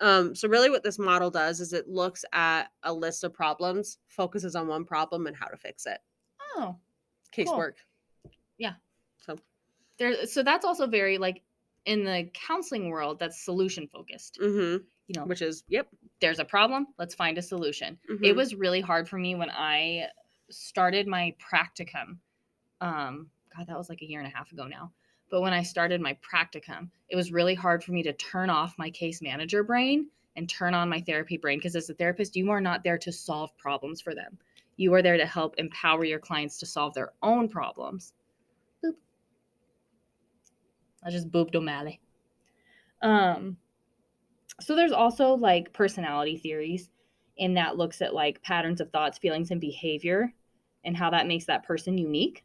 [0.00, 3.98] Um, so, really, what this model does is it looks at a list of problems,
[4.08, 5.98] focuses on one problem and how to fix it.
[6.56, 6.76] Oh,
[7.34, 7.44] Cool.
[7.44, 7.74] Casework.
[8.58, 8.74] Yeah.
[9.18, 9.36] So,
[9.98, 10.26] there.
[10.26, 11.42] So that's also very like
[11.84, 13.18] in the counseling world.
[13.18, 14.38] That's solution focused.
[14.40, 14.76] hmm
[15.10, 15.88] You know, which is, yep.
[16.20, 16.86] there's a problem.
[16.96, 17.98] Let's find a solution.
[18.08, 20.06] mhm, it was really hard for me when I
[20.50, 22.18] started my practicum.
[22.80, 24.92] Um, God, that was like a year and a half ago now.
[25.28, 28.78] But when I started my practicum, it was really hard for me to turn off
[28.78, 32.48] my case manager brain and turn on my therapy brain because as a therapist, you
[32.50, 34.38] are not there to solve problems for them.
[34.76, 38.12] You are there to help empower your clients to solve their own problems.
[38.84, 38.94] Boop.
[41.04, 41.98] I just booped O'Malley.
[43.02, 43.56] Um,
[44.60, 46.90] so there's also like personality theories,
[47.38, 50.32] and that looks at like patterns of thoughts, feelings, and behavior,
[50.84, 52.44] and how that makes that person unique.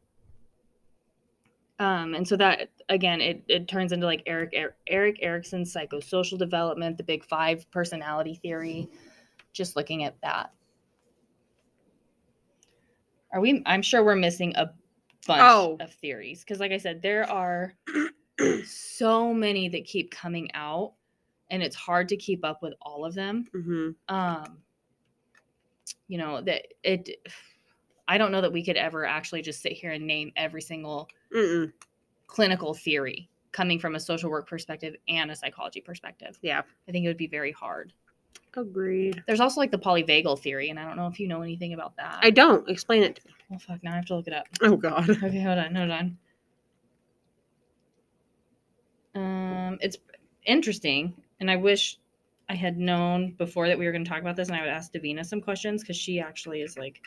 [1.79, 6.37] Um, and so that again, it it turns into like Eric er- Erik Erikson's psychosocial
[6.37, 8.87] development, the Big Five personality theory.
[9.51, 10.51] Just looking at that.
[13.33, 13.61] Are we?
[13.65, 14.67] I'm sure we're missing a
[15.27, 15.77] bunch Oh.
[15.81, 17.73] of theories because, like I said, there are
[18.65, 20.93] so many that keep coming out,
[21.55, 23.47] and it's hard to keep up with all of them.
[23.51, 24.57] hmm Um,
[26.07, 27.09] you know that it.
[28.07, 31.09] I don't know that we could ever actually just sit here and name every single
[31.35, 31.71] Mm-mm.
[32.27, 36.37] clinical theory coming from a social work perspective and a psychology perspective.
[36.43, 36.61] Yeah.
[36.87, 37.93] I think it would be very hard.
[38.55, 39.23] Agreed.
[39.25, 41.95] There's also like the polyvagal theory, and I don't know if you know anything about
[41.97, 42.19] that.
[42.21, 42.69] I don't.
[42.69, 43.33] Explain it to me.
[43.53, 44.45] oh fuck, now I have to look it up.
[44.61, 45.09] Oh God.
[45.23, 46.17] Okay, hold on, hold on.
[49.15, 49.97] Um, it's
[50.45, 51.97] interesting, and I wish
[52.49, 54.69] I had known before that we were going to talk about this, and I would
[54.69, 57.01] ask Davina some questions because she actually is like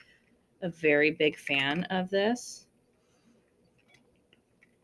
[0.62, 2.66] a very big fan of this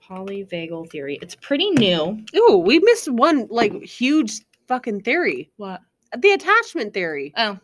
[0.03, 1.19] polyvagal theory.
[1.23, 2.25] It's pretty new.
[2.37, 5.51] Ooh, we missed one like huge fucking theory.
[5.57, 5.81] What?
[6.17, 7.33] The attachment theory.
[7.37, 7.59] Oh,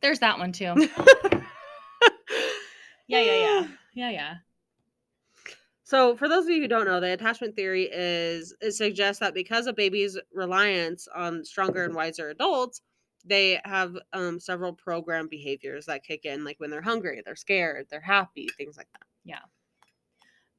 [0.00, 0.74] there's that one too.
[3.12, 4.34] Yeah, yeah, yeah, yeah, yeah.
[5.92, 9.34] So, for those of you who don't know, the attachment theory is it suggests that
[9.34, 12.80] because of babies' reliance on stronger and wiser adults,
[13.26, 17.88] they have um, several program behaviors that kick in, like when they're hungry, they're scared,
[17.90, 19.06] they're happy, things like that.
[19.26, 19.40] Yeah.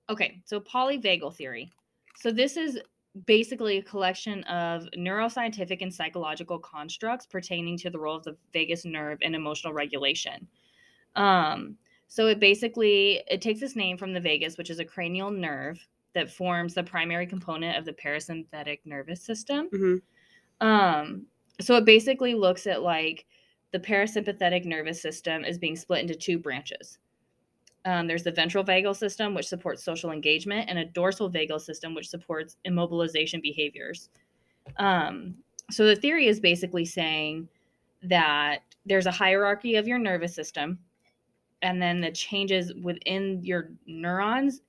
[0.08, 1.72] Okay, so polyvagal theory.
[2.18, 2.80] So this is
[3.26, 8.86] basically a collection of neuroscientific and psychological constructs pertaining to the role of the vagus
[8.86, 10.48] nerve in emotional regulation.
[11.16, 11.78] Um,
[12.14, 15.80] so it basically it takes its name from the vagus, which is a cranial nerve
[16.14, 19.68] that forms the primary component of the parasympathetic nervous system.
[19.72, 20.02] Mhm.
[20.62, 21.26] Um,
[21.60, 23.26] so it basically looks at like
[23.72, 27.00] the parasympathetic nervous system is being split into two branches.
[27.84, 31.96] Um, there's the ventral vagal system, which supports social engagement, and a dorsal vagal system,
[31.96, 34.12] which supports immobilization behaviors.
[34.78, 35.34] Um,
[35.72, 37.50] so the theory is basically saying
[38.04, 40.78] that there's a hierarchy of your nervous system,
[41.64, 44.62] and then the changes within your neurons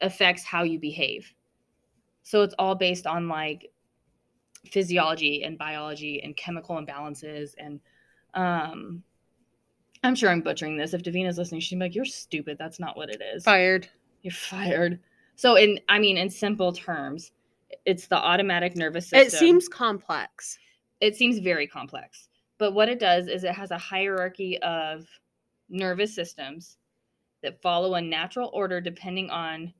[0.00, 1.34] affects how you behave.
[2.22, 3.70] So it's all based on like
[4.70, 7.80] physiology and biology and chemical imbalances and
[8.32, 9.02] um
[10.02, 10.92] I'm sure I'm butchering this.
[10.92, 12.56] If Davina's listening, she's like, You're stupid.
[12.58, 13.42] That's not what it is.
[13.44, 13.88] Fired.
[14.22, 15.00] You're fired.
[15.36, 17.32] So in I mean, in simple terms,
[17.84, 19.26] it's the automatic nervous system.
[19.26, 20.58] It seems complex.
[21.00, 22.28] it seems very complex.
[22.58, 25.06] But what it does is it has a hierarchy of
[25.74, 26.78] nervous systems
[27.42, 29.72] that follow a natural order depending on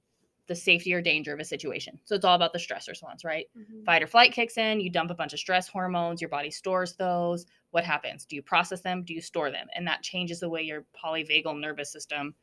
[0.47, 1.99] the safety or danger of a situation.
[2.05, 3.47] So it's all about the stress response, right?
[3.87, 6.95] fight or flight kicks in, you dump a bunch of stress hormones, your body stores
[6.97, 7.47] those.
[7.71, 8.27] What happens?
[8.27, 9.03] Do you process them?
[9.03, 9.67] Do you store them?
[9.75, 12.35] And that changes the way your polyvagal nervous system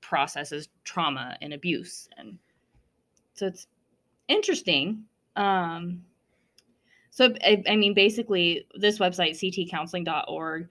[0.00, 2.08] processes trauma and abuse.
[2.16, 2.38] And
[3.34, 3.66] so it's
[4.28, 5.04] interesting.
[5.34, 6.04] Um,
[7.10, 10.68] so, I, I mean, basically, this website, ctcounseling.org,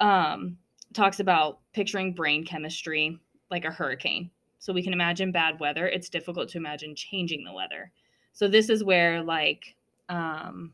[0.00, 0.58] um,
[0.94, 3.18] talks about picturing brain chemistry
[3.50, 4.30] like a hurricane.
[4.58, 5.86] So we can imagine bad weather.
[5.86, 7.92] It's difficult to imagine changing the weather.
[8.32, 9.76] So this is where like
[10.08, 10.72] um,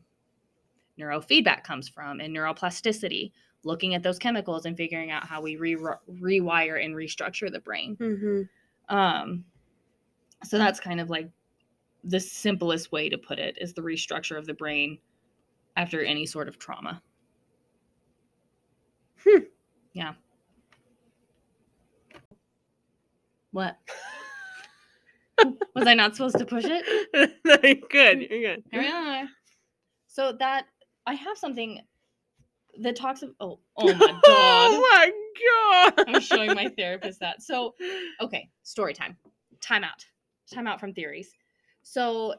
[0.99, 3.31] neurofeedback comes from and neuroplasticity,
[3.63, 7.97] looking at those chemicals and figuring out how we re- rewire and restructure the brain.
[7.99, 8.95] Mm-hmm.
[8.95, 9.45] Um,
[10.43, 11.29] so that's kind of like
[12.03, 14.97] the simplest way to put it is the restructure of the brain
[15.75, 17.01] after any sort of trauma.
[19.93, 20.13] Yeah.
[23.51, 23.77] What?
[25.75, 26.85] Was I not supposed to push it?
[27.45, 28.29] you're good.
[28.29, 28.63] You're good.
[28.71, 29.27] Here we are.
[30.07, 30.65] So that
[31.05, 31.79] I have something
[32.79, 34.21] that talks of oh oh my god.
[34.25, 36.05] oh my god.
[36.07, 37.41] I'm showing my therapist that.
[37.41, 37.73] So
[38.21, 39.17] okay, story time.
[39.61, 40.05] Time out.
[40.53, 41.31] Time out from theories.
[41.81, 42.35] So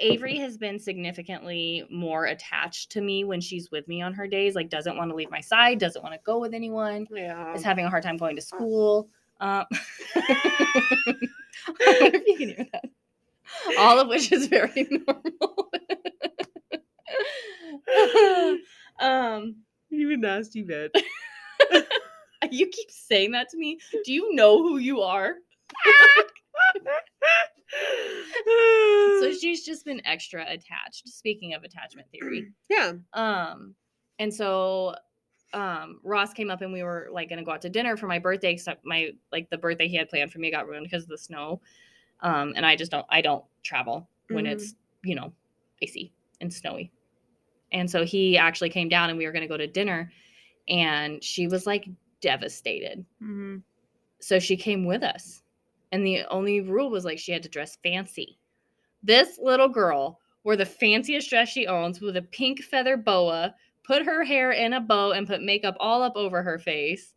[0.00, 4.54] Avery has been significantly more attached to me when she's with me on her days,
[4.54, 7.54] like doesn't want to leave my side, doesn't want to go with anyone, Yeah.
[7.54, 9.08] is having a hard time going to school.
[9.40, 9.66] Um,
[10.16, 10.22] you
[12.36, 12.84] can hear that.
[13.78, 15.70] All of which is very normal.
[19.00, 19.56] um,
[19.90, 20.90] You nasty bitch.
[22.50, 23.78] you keep saying that to me.
[24.04, 25.34] Do you know who you are?
[29.20, 31.08] So she's just been extra attached.
[31.08, 32.48] Speaking of attachment theory.
[32.70, 32.92] yeah.
[33.12, 33.74] Um,
[34.18, 34.94] and so
[35.54, 38.18] um Ross came up and we were like gonna go out to dinner for my
[38.18, 41.08] birthday, except my like the birthday he had planned for me got ruined because of
[41.10, 41.60] the snow.
[42.20, 44.52] Um, and I just don't I don't travel when Mhm.
[44.52, 45.32] it's, you know,
[45.82, 46.90] icy and snowy.
[47.72, 50.12] And so he actually came down and we were gonna go to dinner
[50.68, 51.86] and she was like
[52.20, 53.04] devastated.
[53.20, 53.62] Mhm.
[54.20, 55.42] So she came with us.
[55.92, 58.38] And the only rule was like she had to dress fancy.
[59.02, 64.04] This little girl wore the fanciest dress she owns with a pink feather boa, put
[64.04, 67.14] her hair in a bow, and put makeup all up over her face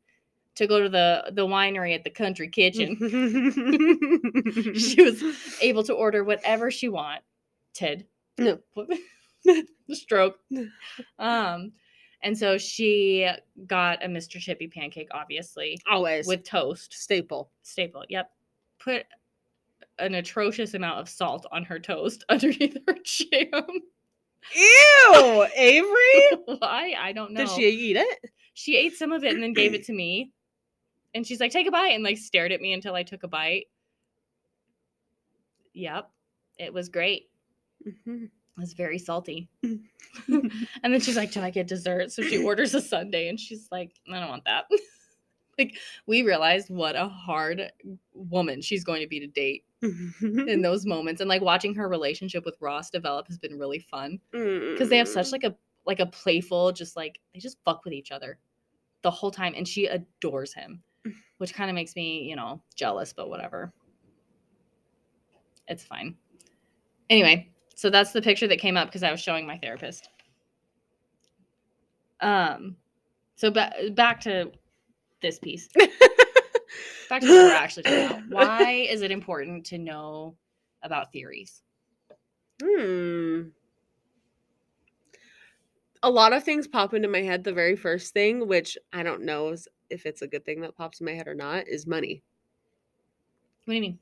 [0.55, 2.95] to go to the, the winery at the country kitchen.
[4.75, 5.23] she was
[5.61, 8.05] able to order whatever she wanted.
[8.37, 8.59] No.
[9.45, 10.37] the stroke.
[11.19, 11.73] Um,
[12.23, 13.29] and so she
[13.67, 14.39] got a Mr.
[14.39, 17.51] Chippy pancake, obviously, always with toast staple.
[17.61, 18.03] staple.
[18.09, 18.31] Yep.
[18.85, 19.05] Put
[19.99, 23.65] an atrocious amount of salt on her toast underneath her jam.
[24.55, 26.29] Ew, Avery.
[26.59, 26.93] Why?
[26.97, 27.41] I don't know.
[27.41, 28.19] Did she eat it?
[28.53, 30.31] She ate some of it and then gave it to me.
[31.15, 33.27] And she's like, take a bite, and like stared at me until I took a
[33.27, 33.65] bite.
[35.73, 36.09] Yep.
[36.59, 37.29] It was great.
[37.85, 38.25] Mhm.
[38.25, 38.29] It
[38.61, 39.49] was very salty.
[39.63, 39.81] and
[40.83, 42.11] then she's like, Do I get dessert?
[42.11, 44.65] So she orders a sundae and she's like, I don't want that.
[45.57, 47.71] Like, we realized what a hard
[48.13, 51.21] woman she's going to be to date in those moments.
[51.21, 55.07] And like watching her relationship with Ross develop has been really fun because they have
[55.07, 55.31] such Mm.
[55.33, 58.39] like a like a playful, just like they just fuck with each other
[59.03, 59.53] the whole time.
[59.55, 60.81] And she adores him,
[61.37, 63.71] which kind of makes me, you know, jealous, but whatever.
[65.67, 66.15] It's fine.
[67.09, 70.09] Anyway, so that's the picture that came up because I was showing my therapist.
[72.21, 72.77] Um,
[73.35, 74.51] so ba- back to
[75.25, 75.67] this piece.
[77.09, 78.29] Back to what we're actually talking about.
[78.29, 80.35] Why is it important to know
[80.83, 81.61] about theories?
[82.63, 83.49] Hmm.
[86.03, 87.43] A lot of things pop into my head.
[87.43, 89.55] The very first thing, which I don't know
[89.89, 92.21] if it's a good thing that pops in my head or not, is money.
[93.65, 93.99] What do you mean?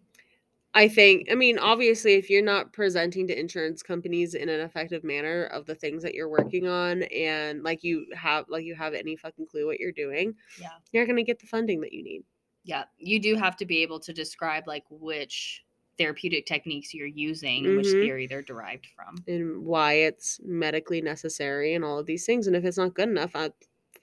[0.76, 5.04] I think, I mean, obviously, if you're not presenting to insurance companies in an effective
[5.04, 8.94] manner of the things that you're working on, and like you have, like you have
[8.96, 10.70] any fucking clue what you're doing, Yeah.
[10.92, 12.24] you're gonna get the funding that you need.
[12.64, 15.64] Yeah, you do have to be able to describe like which
[16.00, 18.02] therapeutic techniques you're using and which mm-hmm.
[18.02, 19.16] theory they're derived from.
[19.28, 22.48] and why it's medically necessary and all of these things.
[22.48, 23.52] And if it's not good enough, I,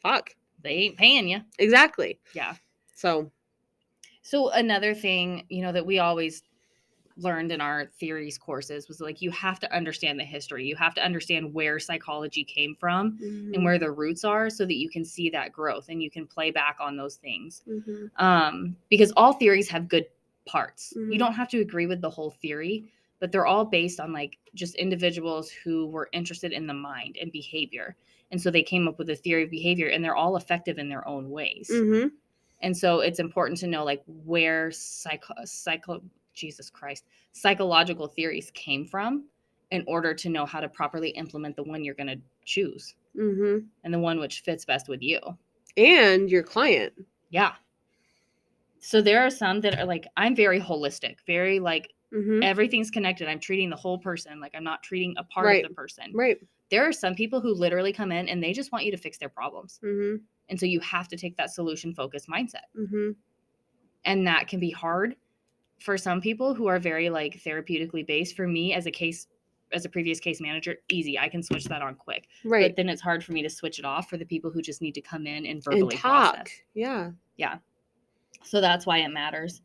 [0.01, 0.31] fuck.
[0.63, 1.41] They ain't paying you.
[1.59, 2.21] Exactly.
[2.33, 2.55] Yeah.
[2.95, 3.33] So,
[4.23, 6.43] So another thing, you know, that we always
[7.23, 10.65] learned in our theories courses was like you have to understand the history.
[10.67, 13.55] You have to understand where psychology came from Mm-hmm.
[13.55, 16.27] and where the roots are so that you can see that growth and you can
[16.27, 17.63] play back on those things.
[17.69, 18.11] Mhm.
[18.17, 20.07] um, because all theories have good
[20.47, 20.93] parts.
[20.97, 21.13] Mhm.
[21.13, 22.85] You don't have to agree with the whole theory,
[23.19, 27.31] but they're all based on like just individuals who were interested in the mind and
[27.31, 27.97] behavior.
[28.31, 30.89] And so they came up with a theory of behavior and they're all effective in
[30.89, 31.69] their own ways.
[31.73, 32.13] Mhm.
[32.63, 36.03] And so it's important to know like where psycho psycho
[36.35, 39.25] Jesus Christ, psychological theories came from
[39.71, 43.67] in order to know how to properly implement the one you're going to choose Mhm.
[43.85, 45.21] and the one which fits best with you.
[45.77, 46.93] And your client.
[47.31, 47.55] Yeah.
[48.81, 52.43] So there are some that are like I'm very holistic, very like Mhm.
[52.43, 53.29] everything's connected.
[53.29, 55.65] I'm treating the whole person, like I'm not treating a part Right.
[55.65, 56.11] of the person.
[56.13, 56.39] Right.
[56.71, 59.19] There are some people who literally come in and they just want you to fix
[59.19, 59.79] their problems.
[59.83, 60.23] Mhm.
[60.49, 62.65] And so you have to take that solution focused mindset.
[62.77, 63.15] Mhm.
[64.05, 65.15] And that can be hard
[65.81, 68.37] for some people who are very like therapeutically based.
[68.37, 69.27] For me as a case
[69.73, 71.19] as a previous case manager, easy.
[71.19, 72.29] I can switch that on quick.
[72.45, 72.71] Right.
[72.71, 74.83] But then it's hard for me to switch it off for the people who just
[74.83, 76.35] need to come in and and verbally talk.
[76.35, 76.49] process.
[76.75, 77.11] Yeah.
[77.37, 77.59] Yeah.
[78.43, 79.63] So that's why it matters.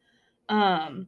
[0.49, 1.07] Um,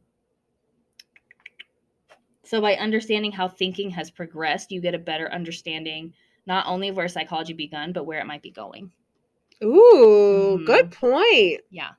[2.42, 6.12] so by understanding how thinking has progressed, you get a better understanding
[6.46, 8.90] not only of where psychology begun, but where it might be going.
[9.62, 10.66] Ooh, Mhm.
[10.66, 11.60] good point.
[11.70, 11.90] Yeah.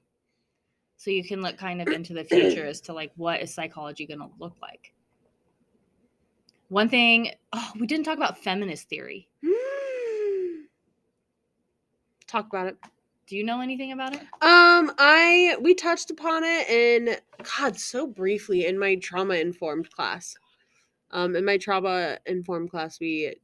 [1.00, 4.06] So you can look kind of into the future as to like what is psychology
[4.06, 4.94] going to look like.
[6.68, 9.30] One thing, oh, we didn't talk about feminist theory.
[12.28, 12.78] Talk about it.
[13.26, 14.22] Do you know anything about it?
[14.22, 17.16] Um, I we touched upon it in
[17.60, 20.36] God so briefly in my trauma informed class.
[21.10, 23.36] Um, in my trauma informed class, we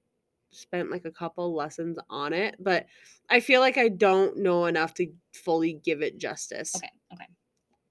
[0.51, 2.85] spent like a couple lessons on it, but
[3.29, 6.75] I feel like I don't know enough to fully give it justice.
[6.75, 7.25] Okay, okay.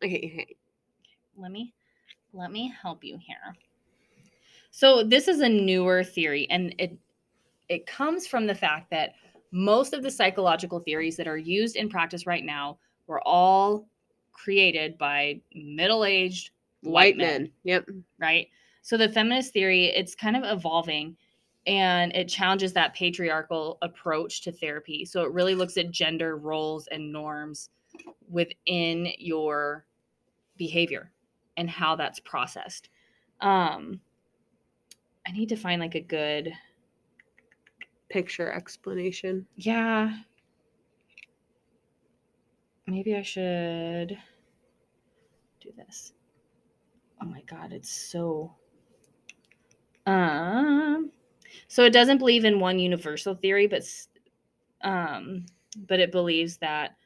[0.04, 0.32] Okay.
[0.34, 0.56] okay.
[1.36, 1.72] let me
[2.32, 3.56] let me help you here.
[4.70, 6.96] So this is a newer theory and it
[7.68, 9.14] it comes from the fact that
[9.52, 12.76] most of the psychological theories that are used in practice right now
[13.06, 13.86] were all
[14.32, 16.50] created by middle-aged
[16.82, 17.50] White men.
[17.62, 17.88] Yep.
[18.18, 18.48] right?
[18.82, 21.16] So the feminist theory, it's kind of evolving
[21.66, 25.04] and it challenges that patriarchal approach to therapy.
[25.06, 27.70] So it really looks at gender roles and norms
[28.28, 29.86] within your
[30.56, 31.10] behavior
[31.56, 32.88] and how that's processed.
[33.40, 34.00] Um
[35.26, 36.52] I need to find like a good
[38.10, 39.46] Picture explanation.
[39.56, 40.18] yeah.
[42.86, 44.18] Maybe I should
[45.60, 46.12] do this.
[47.20, 48.54] Oh my god, it's so
[50.06, 51.10] um
[51.68, 53.82] so it doesn't believe in one universal theory but
[54.82, 55.46] um
[55.88, 56.96] but it believes that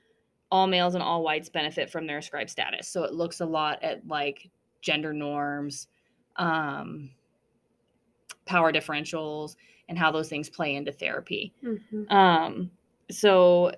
[0.51, 2.89] all males and all whites benefit from their ascribed status.
[2.89, 5.89] So it looks a lot at like gender norms,
[6.37, 7.11] um
[8.47, 9.57] power differentials
[9.89, 11.53] and how those things play into therapy.
[11.63, 12.11] Mhm.
[12.11, 12.71] Um,
[13.11, 13.73] so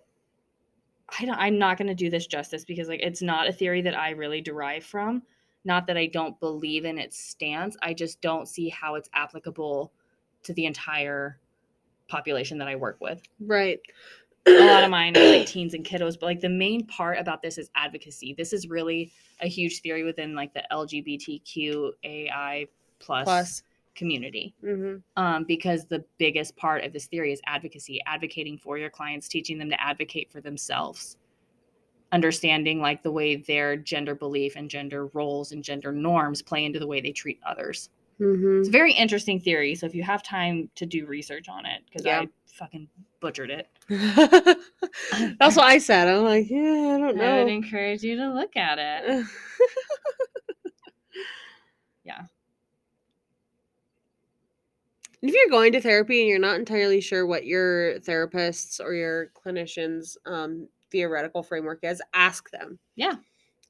[1.18, 3.82] I don't, I'm not going to do this justice because like it's not a theory
[3.82, 5.22] that I really derive from.
[5.64, 7.76] Not that I don't believe in its stance.
[7.82, 9.92] I just don't see how it's applicable
[10.44, 11.38] to the entire
[12.08, 13.22] population that I work with.
[13.40, 13.80] Right.
[14.46, 17.42] A lot of mine are like teens and kiddos, but like the main part about
[17.42, 18.34] this is advocacy.
[18.36, 22.68] This is really a huge theory within like the LGBTQAI
[22.98, 23.62] plus, Plus.
[23.94, 28.90] community hmm um, because the biggest part of this theory is advocacy, advocating for your
[28.90, 31.16] clients, teaching them to advocate for themselves,
[32.12, 36.78] understanding like the way their gender belief and gender roles and gender norms play into
[36.78, 37.90] the way they treat others.
[38.18, 39.74] hmm It's a very interesting theory.
[39.74, 42.20] So if you have time to do research on it, because Yeah.
[42.20, 42.28] I
[42.60, 42.86] fucking
[43.20, 46.06] butchered it, That's what I said.
[46.06, 47.24] I'm like, yeah, I don't know.
[47.24, 49.26] I would encourage you to look at it.
[52.02, 52.22] Yeah.
[55.22, 59.28] If you're going to therapy and you're not entirely sure what your therapist's or your
[59.28, 62.78] clinician's um, theoretical framework is, ask them.
[62.96, 63.14] Yeah.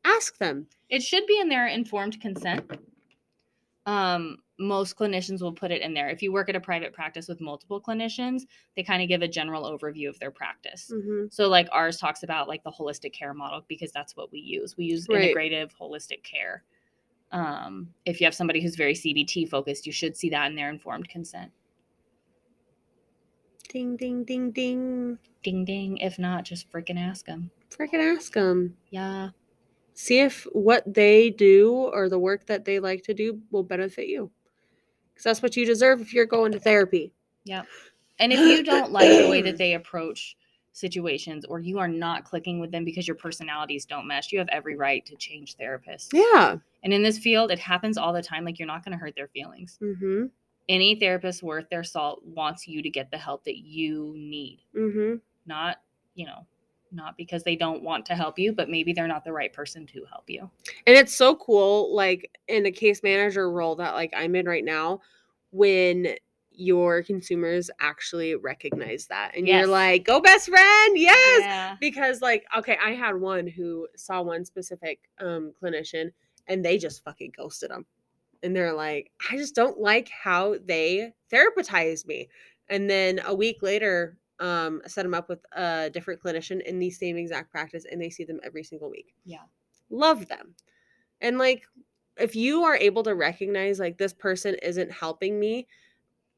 [0.04, 0.68] Ask them.
[0.88, 2.70] It should be in their informed consent.
[3.86, 6.08] Um, most clinicians will put it in there.
[6.10, 8.42] If you work at a private practice with multiple clinicians,
[8.76, 10.90] they kind of give a general overview of their practice.
[10.92, 14.40] hmm So, like ours talks about like the holistic care model because that's what we
[14.40, 14.76] use.
[14.76, 15.34] We use Right.
[15.34, 16.64] integrative holistic care.
[17.32, 20.68] Um, if you have somebody who's very CBT focused, you should see that in their
[20.68, 21.50] informed consent.
[23.68, 25.18] Ding, ding, ding, ding.
[25.42, 25.96] Ding ding.
[25.98, 27.50] If not, just freaking ask them.
[27.70, 28.76] Freaking ask them.
[28.90, 29.30] Yeah.
[30.00, 34.08] See if what they do or the work that they like to do will benefit
[34.08, 34.30] you.
[35.12, 37.12] Because that's what you deserve if you're going to therapy.
[37.44, 37.64] Yeah.
[38.18, 40.38] And if you don't like the way that they approach
[40.72, 44.48] situations or you are not clicking with them because your personalities don't mesh, you have
[44.48, 46.08] every right to change therapists.
[46.14, 46.56] Yeah.
[46.82, 48.46] And in this field, it happens all the time.
[48.46, 49.78] Like you're not going to hurt their feelings.
[49.82, 50.28] Mm-hmm.
[50.70, 55.16] Any therapist worth their salt wants you to get the help that you need, Mm-hmm.
[55.44, 55.82] not,
[56.14, 56.46] you know,
[56.92, 59.86] not because they don't want to help you, but maybe they're not the right person
[59.86, 60.50] to help you.
[60.86, 64.64] And it's so cool, like in a case manager role that like I'm in right
[64.64, 65.00] now,
[65.50, 66.14] when
[66.52, 69.60] your consumers actually recognize that and Yes.
[69.60, 71.42] you're like, go best friend, yes.
[71.42, 71.76] Yeah.
[71.80, 76.10] Because like, okay, I had one who saw one specific um clinician
[76.48, 77.86] and they just fucking ghosted them.
[78.42, 82.28] And they're like, I just don't like how they therapeutize me.
[82.68, 86.90] And then a week later, um, set them up with a different clinician in the
[86.90, 89.44] same exact practice and they see them every single week Yeah.
[89.90, 90.54] love them.
[91.20, 91.66] And like
[92.18, 95.68] if you are able to recognize like this person isn't helping me,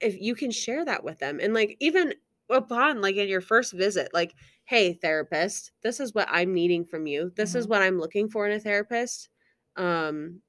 [0.01, 2.15] if you can share that with them and like even
[2.51, 4.35] upon like in your first visit, like,
[4.65, 7.33] hey therapist, this is what I'm needing from you.
[7.37, 7.69] This is Mhm.
[7.69, 9.29] what I'm looking for in a therapist.
[9.77, 10.43] Um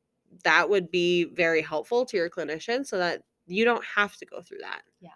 [0.43, 4.41] that would be very helpful to your clinician so that you don't have to go
[4.41, 4.83] through that.
[4.99, 5.11] Yeah.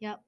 [0.00, 0.22] Yep.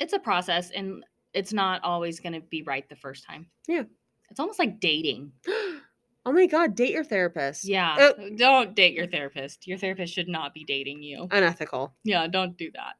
[0.00, 3.46] It's a process and it's not always going to be right the first time.
[3.66, 3.82] Yeah.
[4.30, 5.32] It's almost like dating.
[5.48, 7.64] oh my god, date your therapist.
[7.64, 7.94] Yeah.
[7.94, 9.66] Uh, don't date your therapist.
[9.66, 11.28] Your therapist should not be dating you.
[11.30, 11.94] Unethical.
[12.04, 12.94] Yeah, don't do that.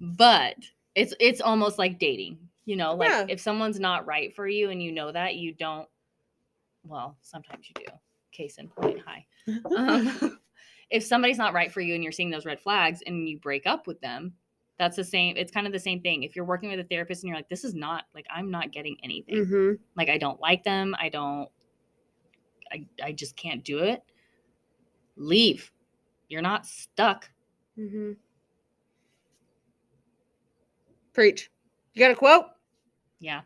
[0.00, 0.56] But
[0.94, 2.38] it's it's almost like dating.
[2.66, 3.26] You know, like Yeah.
[3.28, 5.88] if someone's not right for you and you know that, you don't
[6.86, 7.92] well, sometimes you do.
[8.32, 9.26] Case in point, hi.
[9.76, 10.38] Um,
[10.90, 13.66] if somebody's not right for you and you're seeing those red flags and you break
[13.66, 14.34] up with them,
[14.78, 15.36] that's the same.
[15.36, 16.22] It's kind of the same thing.
[16.24, 18.72] If you're working with a therapist and you're like, this is not like I'm not
[18.72, 19.44] getting anything.
[19.44, 20.94] hmm Like I don't like them.
[20.98, 21.48] I don't.
[22.72, 24.02] I I just can't do it.
[25.16, 25.70] Leave.
[26.28, 27.30] You're not stuck.
[27.78, 28.12] mm-hmm.
[31.12, 31.50] Preach.
[31.92, 32.46] You got a quote?
[33.20, 33.42] Yeah.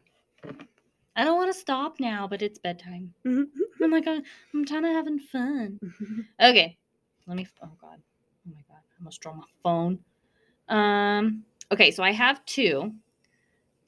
[1.16, 3.12] I don't want to stop now, but it's bedtime.
[3.26, 3.44] Mhm.
[3.82, 4.20] I'm like, uh,
[4.54, 5.78] I'm kind of having fun.
[6.40, 6.78] Okay.
[7.26, 7.46] Let me.
[7.62, 8.00] Oh God.
[8.46, 8.78] Oh my God.
[8.78, 9.98] I almost draw my phone.
[10.68, 11.44] Um.
[11.70, 12.92] Okay, so I have two.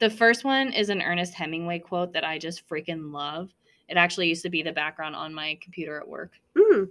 [0.00, 3.50] The first one is an Ernest Hemingway quote that I just freaking love.
[3.88, 6.32] It actually used to be the background on my computer at work.
[6.56, 6.88] Mm.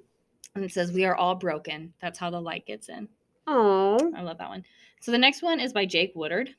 [0.55, 1.93] And it says, We are all broken.
[2.01, 3.07] That's how the light gets in.
[3.47, 4.13] Oh.
[4.15, 4.63] I love that one.
[4.99, 6.53] So the next one is by Jake Woodard.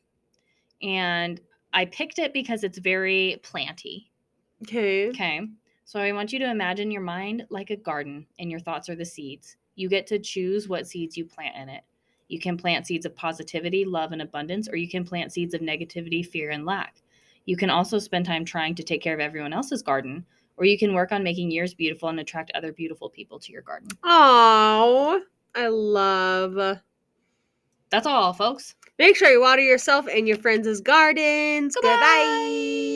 [0.82, 1.40] And
[1.72, 4.10] I picked it because it's very planty.
[4.62, 5.08] Okay.
[5.10, 5.40] Okay.
[5.84, 8.96] So I want you to imagine your mind like a garden and your thoughts are
[8.96, 9.56] the seeds.
[9.76, 11.82] You get to choose what seeds you plant in it.
[12.30, 15.60] You can plant seeds of positivity, love, and abundance, or you can plant seeds of
[15.60, 17.02] negativity, fear, and lack.
[17.44, 20.24] You can also spend time trying to take care of everyone else's garden,
[20.56, 23.62] or you can work on making yours beautiful and attract other beautiful people to your
[23.62, 23.88] garden.
[24.04, 25.20] Oh.
[25.54, 26.78] I love.
[27.90, 28.76] That's all, folks.
[28.98, 31.74] Make sure you water yourself and your friends' gardens.
[31.74, 31.90] Goodbye.
[31.90, 32.89] Goodbye.